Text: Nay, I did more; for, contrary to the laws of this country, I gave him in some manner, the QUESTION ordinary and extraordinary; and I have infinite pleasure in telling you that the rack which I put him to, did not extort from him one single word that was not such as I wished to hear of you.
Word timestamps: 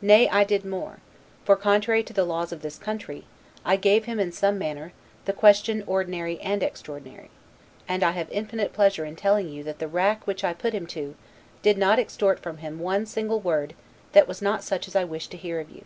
Nay, 0.00 0.26
I 0.30 0.42
did 0.42 0.64
more; 0.64 1.00
for, 1.44 1.54
contrary 1.54 2.02
to 2.04 2.14
the 2.14 2.24
laws 2.24 2.50
of 2.50 2.62
this 2.62 2.78
country, 2.78 3.26
I 3.62 3.76
gave 3.76 4.06
him 4.06 4.18
in 4.18 4.32
some 4.32 4.56
manner, 4.56 4.94
the 5.26 5.34
QUESTION 5.34 5.84
ordinary 5.86 6.40
and 6.40 6.62
extraordinary; 6.62 7.28
and 7.86 8.02
I 8.02 8.12
have 8.12 8.30
infinite 8.30 8.72
pleasure 8.72 9.04
in 9.04 9.16
telling 9.16 9.50
you 9.50 9.62
that 9.64 9.78
the 9.78 9.86
rack 9.86 10.26
which 10.26 10.44
I 10.44 10.54
put 10.54 10.72
him 10.72 10.86
to, 10.86 11.14
did 11.60 11.76
not 11.76 11.98
extort 11.98 12.38
from 12.38 12.56
him 12.64 12.78
one 12.78 13.04
single 13.04 13.40
word 13.40 13.74
that 14.12 14.26
was 14.26 14.40
not 14.40 14.64
such 14.64 14.88
as 14.88 14.96
I 14.96 15.04
wished 15.04 15.30
to 15.32 15.36
hear 15.36 15.60
of 15.60 15.68
you. 15.68 15.84